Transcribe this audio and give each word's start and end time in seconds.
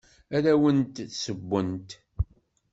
Ad 0.35 0.45
awent-d-ssewwent. 0.53 1.89